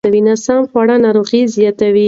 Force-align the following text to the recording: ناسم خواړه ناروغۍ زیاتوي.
ناسم 0.27 0.61
خواړه 0.69 0.95
ناروغۍ 1.05 1.41
زیاتوي. 1.55 1.99